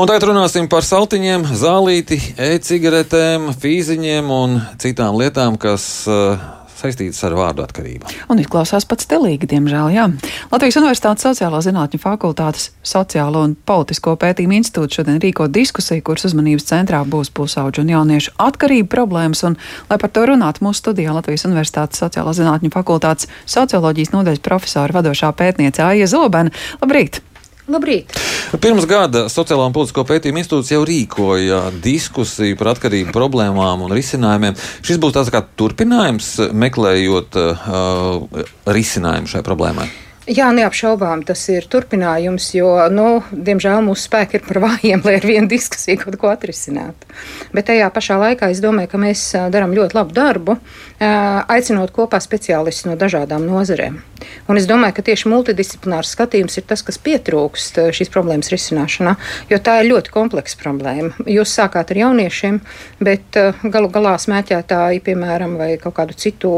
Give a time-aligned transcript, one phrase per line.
[0.00, 6.40] Un tagad runāsim par saltiņiem, zālīti, e-cigaretēm, fīziņiem un citām lietām, kas uh,
[6.80, 8.08] saistītas ar vārdu atkarību.
[8.32, 9.90] Un izklausās pats stilīgi, diemžēl.
[9.92, 10.06] Jā.
[10.48, 16.70] Latvijas Universitātes Sociālo zinātņu fakultātes Sociālo un politisko pētījumu institūts šodien rīko diskusiju, kuras uzmanības
[16.72, 19.44] centrā būs pusauģu un jauniešu atkarību problēmas.
[19.50, 19.60] Un,
[19.92, 25.34] lai par to runātu, mūsu studijā Latvijas Universitātes Sociālo zinātņu fakultātes socioloģijas nodaļas profesora vadošā
[25.36, 26.56] pētniece Aija Zobena.
[26.80, 27.20] Labrīt!
[27.70, 28.16] Labrīt!
[28.58, 34.58] Pirms gada Sociālā un Politisko pētījumu institūts jau rīkoja diskusiju par atkarību problēmām un risinājumiem.
[34.82, 39.90] Šis būs tāds kā turpinājums, meklējot uh, risinājumu šai problēmai.
[40.30, 45.24] Jā, neapšaubām tas ir turpinājums, jo, nu, diemžēl mūsu spēki ir par vājiem, lai ar
[45.26, 47.08] vienu diskusiju kaut ko atrisinātu.
[47.50, 50.54] Bet tajā pašā laikā es domāju, ka mēs darām ļoti labu darbu,
[51.00, 53.96] aicinot kopā speciālistus no dažādām nozarēm.
[54.46, 59.16] Un es domāju, ka tieši multidisciplinārs skatījums ir tas, kas pietrūkst šīs problēmas risināšanā,
[59.50, 61.10] jo tā ir ļoti kompleksa problēma.
[61.26, 62.60] Jūs sākāt ar jauniešiem,
[63.02, 66.54] bet galu galā smēķētāji, piemēram, vai kaut kādu citu,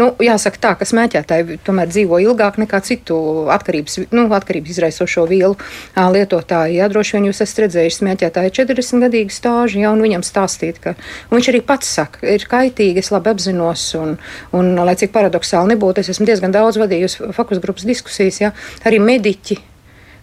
[0.00, 5.56] nu, jāsaka tā, ka smēķētāji tomēr dzīvo ilgāk nekā citu atkarības, nu, atkarības izraisošo vielu
[5.96, 6.80] lietotāji.
[6.80, 10.96] Jā, droši vien jūs esat redzējuši smēķētāju 40 gadīgu stāžu, jā, un viņam stāstīt, ka
[11.30, 14.16] viņš arī pats saka, ir kaitīgi, es labi apzinos, un,
[14.56, 18.52] un lai cik paradoxāli nebūtu, es esmu diezgan daudz vadījusi fokus grupas diskusijas, ja,
[18.88, 19.60] arī mediķi.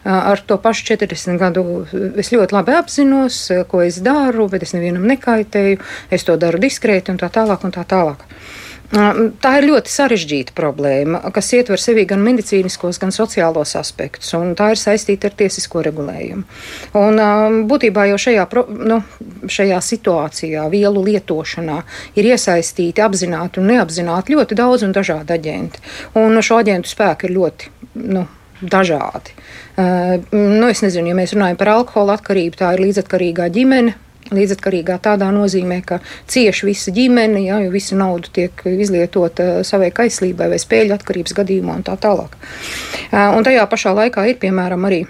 [0.03, 1.61] Ar to pašu 40 gadu
[2.19, 3.37] es ļoti labi apzinos,
[3.71, 5.79] ko es daru, bet es nevienam nekaitēju.
[6.11, 7.63] Es to daru diskrēti un tā tālāk.
[7.63, 8.25] Un tā tālāk.
[8.93, 14.69] Tā ir ļoti sarežģīta problēma, kas ietver sevī gan medicīniskos, gan sociālos aspektus, un tā
[14.75, 16.43] ir saistīta ar tiesisko regulējumu.
[17.01, 17.23] Un,
[17.71, 18.45] būtībā jau šajā,
[18.91, 18.99] nu,
[19.49, 21.79] šajā situācijā, vielu lietošanā,
[22.21, 25.81] ir iesaistīti apzināti un neapzināti ļoti daudz un dažādi aģenti.
[26.21, 27.73] Un šo aģentu spēku ir ļoti.
[28.13, 28.27] Nu,
[28.61, 29.33] dažādi.
[29.73, 33.97] Uh, nu, es nezinu, ja mēs runājam par alkohola atkarību, tā ir līdzatkarīgā ģimene,
[34.33, 35.99] Līdzatkarīgā tādā nozīmē, ka
[36.31, 41.79] cieši visa ģimene, ja, jo visa nauda tiek izlietota savai kaislībai vai spēļu atkarības gadījumā
[41.79, 42.37] un tā tālāk.
[43.13, 45.03] Un tajā pašā laikā ir piemēram arī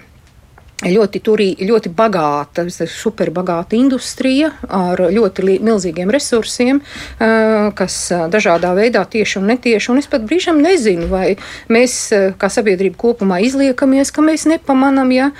[0.82, 6.80] ļoti, turī, ļoti bagāta, superbagāta industrija ar ļoti milzīgiem resursiem,
[7.78, 7.98] kas
[8.32, 9.92] dažādā veidā tieši un netieši.
[9.92, 11.36] Un es pat brīžam nezinu, vai
[11.72, 11.96] mēs
[12.40, 15.30] kā sabiedrība kopumā izliekamies, ka mēs nepamanām ja,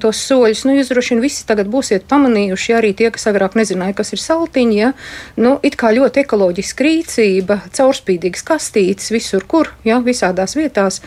[0.00, 0.64] tos soļus.
[0.64, 4.14] Nu, jūs droši vien visi tagad būsiet pamanījuši, ja arī tie, kas agrāk nezināja, kas
[4.16, 4.92] ir saltiņi, ja,
[5.36, 11.02] nu, it kā ļoti ekoloģiska rīcība, caurspīdīgas kastītes visur, kur, ja, visādās vietās,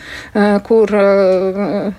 [0.68, 0.96] kur,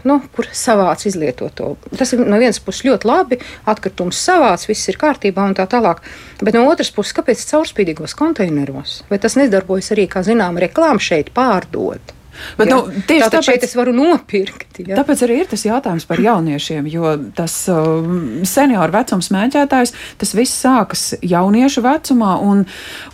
[0.07, 3.39] nu, kur savāc izlietoto tas ir no vienas puses ļoti labi,
[3.69, 6.03] atkritums savāds, viss ir kārtībā un tā tālāk.
[6.41, 9.01] Bet no otras puses, kāpēc caurspīdīgos konteineros?
[9.11, 12.15] Vai tas nedarbojas arī, kā zinām, reklāma šeit pārdot?
[12.57, 12.75] Bet, jā.
[12.75, 14.79] nu, tieši tāpēc, tāpēc es varu nopirkt.
[14.81, 14.97] Jā.
[14.99, 18.07] Tāpēc arī ir tas jautājums par jauniešiem, jo tas uh,
[18.47, 22.65] senioru vecums mēģētājs, tas viss sākas jauniešu vecumā, un,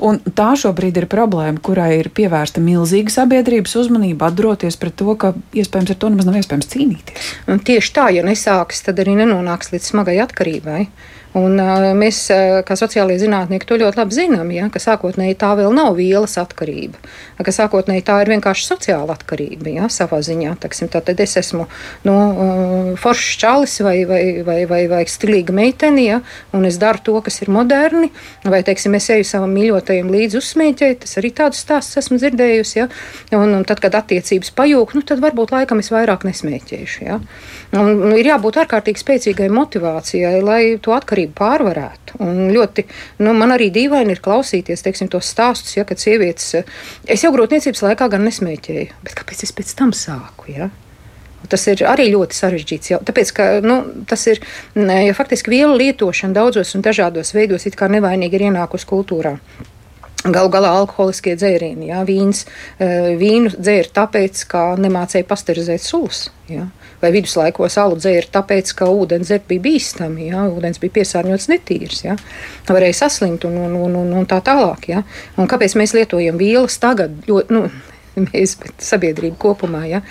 [0.06, 5.34] un tā šobrīd ir problēma, kurai ir pievērsta milzīga sabiedrības uzmanība, atdroties pret to, ka
[5.54, 7.32] iespējams ar to nemaz nav iespējams cīnīties.
[7.52, 10.84] Un tieši tā, ja nesāks, tad arī nenonāks līdz smagai atkarībai.
[11.38, 12.24] Un, uh, mēs,
[12.66, 16.98] kā sociālajie zinātnieki, to ļoti labi zinām, ja, ka sākotnēji tā vēl nav vielas atkarība,
[17.46, 19.70] ka sākotnēji tā ir vienkārši sociāla atkarība.
[19.76, 21.68] Ja, savā ziņā, teksim, tad es esmu
[22.08, 26.20] nu, uh, foršs čalis vai, vai, vai, vai, vai stilīga meitene, ja,
[26.58, 28.10] un es daru to, kas ir moderni,
[28.50, 32.90] vai, teiksim, es eju savam mīļotajam līdzi uzsmēķēt, tas arī tādus stāstus esmu dzirdējusi, ja,
[33.38, 37.06] un, un tad, kad attiecības pajūg, nu, tad varbūt laikam es vairāk nesmēķēšu.
[37.06, 37.22] Ja.
[37.22, 37.30] Un,
[37.78, 42.20] un ir jābūt ārkārtīgi spēcīgai motivācijai, lai to atkarību pārvarētu.
[42.26, 42.86] Un ļoti,
[43.22, 46.66] nu, man arī dīvaini ir klausīties teiksim, tos stāstus, ja, kad sievietes,
[47.06, 50.50] es jau grūtniecības laikā gan nesmēķēju, bet kāpēc es pēc tam sāku?
[50.56, 50.72] Ja?
[51.50, 52.92] Tas ir arī ļoti sarežģīts.
[52.92, 53.80] Jau, tāpēc, ka nu,
[54.10, 54.42] tas ir
[54.76, 59.38] ja faktiski vielu lietošana daudzos un dažādos veidos, it kā nevainīgi ir ienākusi kultūrā.
[60.20, 62.44] Galu galā alkoholiskie dzērieni, jā, vīns,
[62.80, 66.28] eh, vīnu dzēra tāpēc, ka nemācīja pasterizēt sulas.
[66.50, 66.66] Jā.
[67.00, 72.18] Vai viduslaikos alu dzēra tāpēc, ka ūdens bija bīstami, jā, ūdens bija piesārņots netīrs, jā.
[72.68, 74.90] varēja saslimt un, un, un, un, un tā tālāk.
[74.92, 75.06] Jā.
[75.38, 77.16] Un kāpēc mēs lietojam vielas tagad?
[77.30, 77.70] Jo, nu,
[78.28, 79.84] mēs, bet sabiedrība kopumā.
[79.90, 80.02] Ja?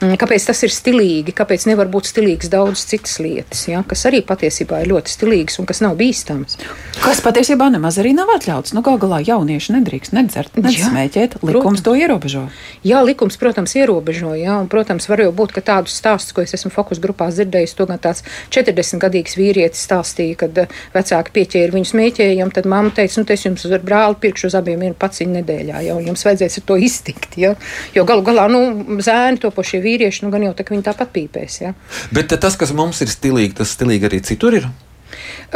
[0.00, 1.34] Mm, kāpēc tas ir stilīgi?
[1.36, 3.82] Kāpēc nevar būt stilīgs daudz citas lietas, ja?
[3.86, 6.58] kas arī patiesībā ir ļoti stilīgas un kas nav bīstams?
[6.98, 8.74] Kas patiesībā nemaz arī nav atļauts.
[8.76, 11.38] Nu, Galu galā jaunieši nedrīkst nedzert, nesmēķēt.
[11.42, 11.84] Likums protams.
[11.86, 12.44] to ierobežo.
[12.86, 14.32] Jā, likums, protams, ierobežo.
[14.38, 17.74] Jā, un, protams, var jau būt, ka tādus stāstus, ko es esmu fokus grupās dzirdējis,
[17.78, 18.24] to gan tāds
[18.54, 23.66] 40-gadīgs vīrietis stāstīja, kad eh, vecāki pieķēra viņu smēķējam, tad mamma teica, nu, es jums
[23.68, 27.38] ar brāli pirkšu uz abiem vienu paciņu nedēļā, jau jums vajadzēs ar to iztikt.
[27.40, 27.54] Ja?
[27.96, 28.62] Jo galu galā nu,
[29.04, 31.60] zēni, topošie vīrieši, nu, gan jau tā, viņi tāpat pīpēs.
[31.62, 31.74] Ja?
[32.14, 34.68] Bet tas, kas mums ir stilīgi, tas stilīgi arī citur ir.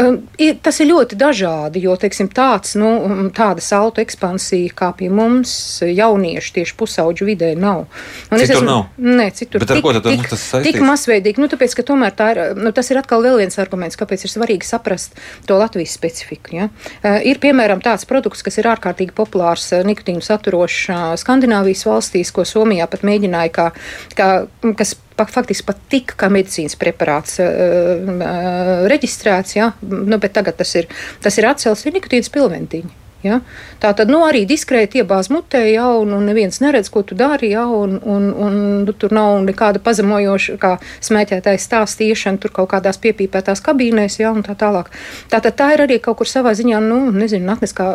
[0.00, 0.18] Um,
[0.64, 5.52] tas ir ļoti dažādi, jo teiksim, tāds, nu, um, tāda saltu ekspansija kā pie mums,
[5.84, 7.84] jauniešu tieši pusauģu vidē nav.
[8.30, 8.86] Un citur esmu, nav?
[8.96, 10.78] Nē, citur Bet ar tik, ko tad tik, tas saistīts?
[10.78, 14.00] Tik masveidīgi, nu, tāpēc, ka tomēr tā ir, nu, tas ir atkal vēl viens arguments,
[14.00, 16.56] kāpēc ir svarīgi saprast to Latvijas specifiku.
[16.56, 16.70] Ja?
[17.02, 22.32] Uh, ir, piemēram, tāds produkts, kas ir ārkārtīgi populārs uh, nikotīnu saturošs uh, Skandināvijas valstīs,
[22.32, 23.70] ko Somijā pat mēģināja, kā,
[24.16, 24.32] kā,
[24.80, 24.96] kas
[25.30, 29.72] faktiski pat tika kā medicīnas preparāts uh, reģistrēts, ja?
[29.82, 30.90] nu, bet tagad tas ir,
[31.22, 32.98] tas ir atcelts, ir nikotīnas pilventiņi.
[33.22, 33.38] Ja?
[33.78, 37.52] Tā tad nu, arī diskrēti iebāz mutē, ja, un, un neviens neredz, ko tu dari,
[37.54, 40.72] ja, un, un, un nu, tur nav nekāda pazemojoša, kā
[41.06, 44.90] smēķētājs stāstīšana, tur kaut kādās piepīpētās kabīnēs, ja, un tā tālāk.
[45.30, 47.88] Tā tad tā ir arī kaut kur savā ziņā, nu, nezinu, natniskā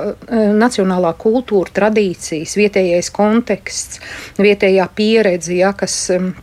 [0.56, 4.04] nacionālā kultūra, tradīcijas, vietējais konteksts,
[4.40, 6.06] vietējā pieredze, ja, kas.
[6.16, 6.36] Um,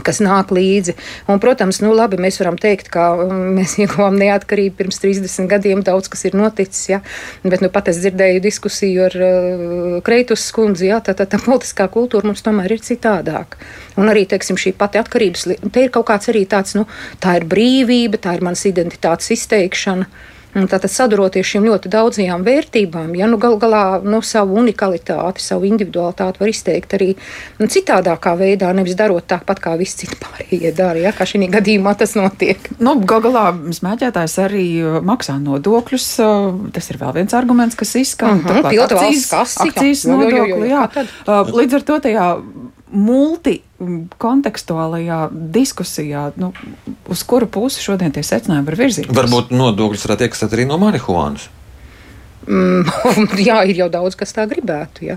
[0.00, 0.94] kas nāk līdzi.
[1.30, 5.84] Un, protams, nu, labi, mēs varam teikt, ka um, mēs ieguvām neatkarību pirms 30 gadiem,
[5.86, 7.02] daudz kas ir noticis, ja?
[7.44, 11.02] bet nu, pat es dzirdēju diskusiju ar uh, Kreitus skundzi, ja?
[11.04, 13.60] tā, tā, tā politiskā kultūra mums tomēr ir citādāka.
[14.00, 16.86] Un arī, teiksim, šī pati atkarības, te ir kaut kāds arī tāds, nu,
[17.22, 20.08] tā ir brīvība, tā ir manas identitātes izteikšana.
[20.52, 26.42] Tātad saduroties šīm ļoti daudzajām vērtībām, ja nu gal galā nu, savu unikalitāti, savu individualitāti
[26.42, 27.08] var izteikt arī
[27.60, 31.00] nu, citādākā veidā, nevis darot tāpat, kā visi citi pārējie dara.
[31.06, 32.68] Ja, kā šī gadījumā tas notiek.
[32.82, 33.46] Nu, gal galā
[33.78, 36.10] smēķētājs arī uh, maksā nodokļus.
[36.20, 38.44] Uh, tas ir vēl viens arguments, kas izskan.
[38.44, 40.68] Uh -huh, akcijas, akcijas nodokļu.
[40.68, 40.84] Jā.
[41.24, 42.28] Uh, līdz ar to tajā
[42.92, 46.52] multikontekstuālajā diskusijā, nu,
[47.12, 49.16] uz kuru pusi šodien tie secinājumi var virzīties?
[49.16, 51.48] Varbūt nodokļus varētu iekasēt arī no marihuānas.
[52.42, 52.82] Mm,
[53.48, 55.04] jā, ir jau daudz, kas tā gribētu.
[55.06, 55.16] Ja.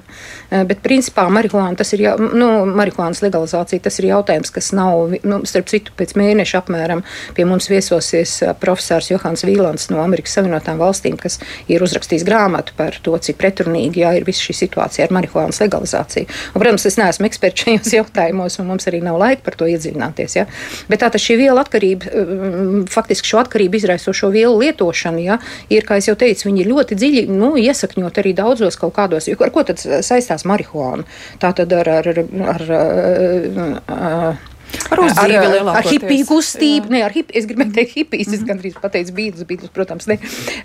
[0.51, 5.15] Eh, bet, principā, marihuāna, tas ir, jau, nu, marihuānas legalizācija, tas ir jautājums, kas nav,
[5.25, 7.01] nu, starp citu, pēc mēneša apmēram
[7.37, 11.39] pie mums viesosies eh, profesors Johans Vīlants no Amerikas Savienotām valstīm, kas
[11.71, 16.29] ir uzrakstījis grāmatu par to, cik pretrunīgi jā, ir visa šī situācija ar marihuānas legalizāciju.
[16.53, 20.37] Un, protams, es neesmu eksperts šajos jautājumos, un mums arī nav laika par to iedziļināties.
[20.37, 20.45] Ja.
[20.91, 25.41] Bet tātad šī viela atkarība, mm, faktiski šo atkarību izraisošo vielu lietošana, ja,
[25.73, 29.29] ir, kā jau teicu, viņi ir ļoti dziļi dziļi nu, iesakņot arī daudzos kaut kādos,
[29.31, 31.07] ar ko tad saistās marihuāna?
[31.39, 31.93] Tā tad ar.
[31.99, 32.25] ar, ar,
[32.55, 34.54] ar, ar, ar
[34.95, 39.15] Ar, ar, ar hipiju kustību, ne ar hipiju, es gribēju teikt hipijas, es gandrīz pateicu
[39.15, 40.17] bīdus, bīdus, protams, ne.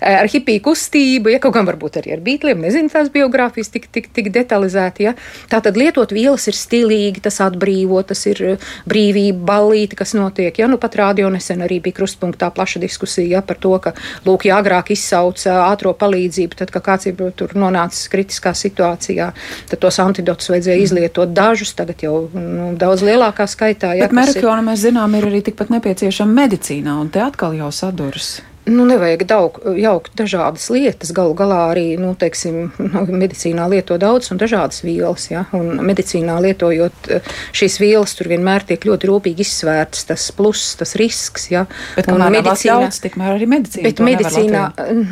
[0.05, 4.09] Ar hipiju kustību, ja kaut gan varbūt arī ar bītliem, nezinu tās biogrāfijas tik, tik,
[4.15, 5.15] tik detalizēti, ja.
[5.51, 8.43] Tā tad lietot vielas ir stilīgi, tas atbrīvo, tas ir
[8.89, 10.69] brīvība, ballīti, kas notiek, ja.
[10.71, 13.95] Nu pat rādio nesen arī bija krustpunktā plaša diskusija, ja, par to, ka,
[14.27, 19.31] lūk, ja agrāk izsauca ātro palīdzību, tad, ka kāds ir tur nonācis kritiskā situācijā,
[19.71, 23.93] tad tos antidotus vajadzēja izlietot dažus, tagad jau nu, daudz lielākā skaitā.
[23.97, 28.39] Ja, Bet Merkjona, mēs zinām, ir arī tikpat nepieciešama medicīnā, un te atkal jau saduras.
[28.65, 31.09] Nu, nevajag daug, jaukt dažādas lietas.
[31.17, 35.25] Galu galā arī nu, teiksim, nu, medicīnā lieto daudz un dažādas vielas.
[35.31, 35.47] Ja?
[35.57, 40.93] Un medicīnā lietojot eh, šīs vielas, tur vienmēr tiek ļoti rūpīgi izsvērts tas pluss, tas
[41.01, 41.47] risks.
[41.49, 41.63] Ja?
[41.97, 43.87] Bet kā medicīnā, ļauts, tikmēr arī medicīna.
[43.89, 44.63] Bet medicīnā,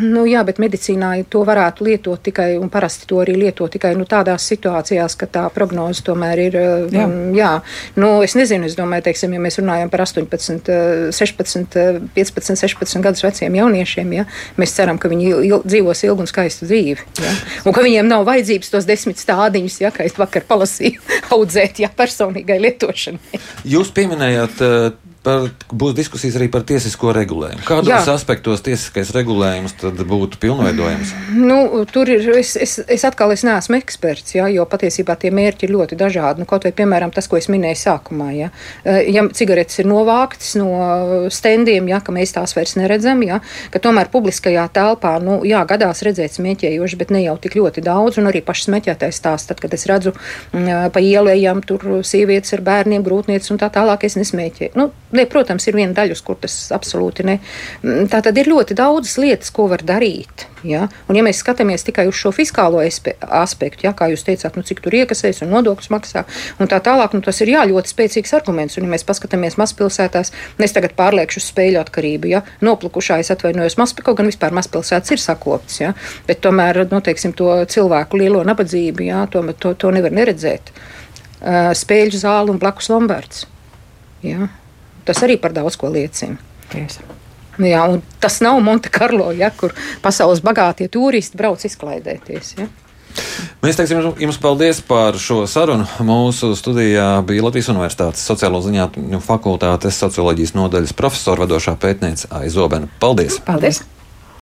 [0.04, 4.06] nu, jā, bet medicīnā to varētu lietot tikai, un parasti to arī lieto tikai nu,
[4.10, 6.60] tādās situācijās, ka tā prognoze tomēr ir.
[6.60, 7.52] Eh, jā, jā.
[7.98, 10.70] Nu, es nezinu, es domāju, teiksim, ja mēs runājam par 18,
[11.18, 11.82] 16,
[12.14, 14.26] 15, 16 gadus veciem veciem jauniešiem, ja,
[14.60, 17.08] mēs ceram, ka viņi il, dzīvos ilgu un skaistu dzīvi.
[17.24, 17.34] Ja,
[17.66, 21.00] un ka viņiem nav vajadzības tos desmit stādiņus, ja, kā es vakar palasīju,
[21.36, 23.42] audzēt ja, personīgai lietošanai.
[23.70, 24.92] Jūs pieminējāt uh,
[25.30, 27.64] par, būs diskusijas arī par tiesisko regulējumu.
[27.68, 28.16] Kādos Jā.
[28.16, 29.76] aspektos tiesiskais regulējums
[30.10, 31.14] būtu pilnveidojams?
[31.38, 31.60] Nu,
[31.92, 35.76] tur ir, es, es, es atkal es neesmu eksperts, ja, jo patiesībā tie mērķi ir
[35.76, 36.44] ļoti dažādi.
[36.44, 38.50] Nu, kaut vai, piemēram, tas, ko es minēju sākumā, ja,
[38.84, 43.42] eh, ja cigaretes ir novāktas no stendiem, ja, ka mēs tās vairs neredzam, ja,
[43.74, 48.20] ka tomēr publiskajā telpā, nu, jā, gadās redzēt smēķējoši, bet ne jau tik ļoti daudz,
[48.22, 52.66] un arī pašs smēķētais tās, tad, kad es redzu mm, pa ielējām tur sievietes ar
[52.66, 54.76] bērniem, grūtniecis un tā tālāk, es nesmēķēju.
[54.80, 57.40] Nu, Ne, protams, ir viena daļa, kur tas absolūti ne.
[57.84, 60.46] Mm, tā tad ir ļoti daudzas lietas, ko var darīt.
[60.64, 60.86] Ja?
[61.08, 63.94] Un, ja mēs skatāmies tikai uz šo fiskālo aspektu, ja?
[63.98, 66.24] kā jūs teicāt, nu, cik tur iekasēs un nodokļus maksā,
[66.60, 68.78] un tā tālāk, nu, tas ir jā, ļoti spēcīgs arguments.
[68.80, 70.32] Un, ja mēs paskatāmies mazpilsētās,
[70.64, 72.32] es tagad pārliekšu uz spēļu atkarību.
[72.32, 72.44] Ja?
[72.66, 75.94] Noplukušā es atvainojos, mazpilsētā, kaut gan vispār mazpilsētas ir sakoptas, ja?
[76.30, 79.26] bet tomēr nu, to cilvēku lielo nabadzību, ja?
[79.32, 80.72] to, to, to nevar neredzēt.
[81.80, 83.46] Spēļu zāle un blakus Lombards.
[84.24, 84.50] Ja?
[85.10, 86.38] Tas arī par daudz ko liecina.
[86.70, 87.02] Tiesa.
[87.60, 87.82] Jā,
[88.22, 89.74] tas nav Monte Carlo, ja, kur
[90.04, 92.54] pasaules bagātie turisti brauc izklaidēties.
[92.60, 92.70] Ja.
[93.66, 95.88] Mēs teiksim jums paldies par šo sarunu.
[96.06, 102.88] Mūsu studijā bija Latvijas Universitātes sociālo zinātņu fakultātes socioloģijas nodaļas profesora vadošā pētniece Aizobena.
[103.02, 103.42] Paldies!
[103.50, 103.82] Paldies!